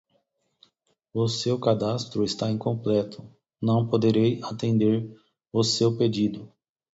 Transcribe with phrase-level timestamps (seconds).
[1.13, 3.23] O seu cadastro está incompleto,
[3.61, 5.15] não poderei atender
[5.53, 6.51] o seu pedido.